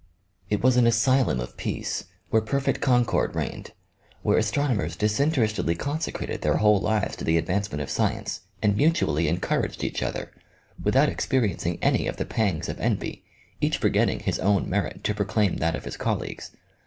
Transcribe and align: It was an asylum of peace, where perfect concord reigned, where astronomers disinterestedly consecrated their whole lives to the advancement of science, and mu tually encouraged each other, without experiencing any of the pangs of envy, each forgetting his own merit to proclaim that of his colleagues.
It 0.49 0.63
was 0.63 0.77
an 0.77 0.87
asylum 0.87 1.39
of 1.39 1.57
peace, 1.57 2.05
where 2.31 2.41
perfect 2.41 2.81
concord 2.81 3.35
reigned, 3.35 3.71
where 4.23 4.39
astronomers 4.39 4.95
disinterestedly 4.95 5.75
consecrated 5.75 6.41
their 6.41 6.57
whole 6.57 6.79
lives 6.79 7.15
to 7.17 7.23
the 7.23 7.37
advancement 7.37 7.83
of 7.83 7.89
science, 7.91 8.41
and 8.63 8.75
mu 8.75 8.89
tually 8.89 9.27
encouraged 9.27 9.83
each 9.83 10.01
other, 10.01 10.31
without 10.83 11.07
experiencing 11.07 11.77
any 11.83 12.07
of 12.07 12.17
the 12.17 12.25
pangs 12.25 12.67
of 12.67 12.79
envy, 12.79 13.21
each 13.59 13.77
forgetting 13.77 14.21
his 14.21 14.39
own 14.39 14.67
merit 14.67 15.03
to 15.03 15.13
proclaim 15.13 15.57
that 15.57 15.75
of 15.75 15.85
his 15.85 15.97
colleagues. 15.97 16.49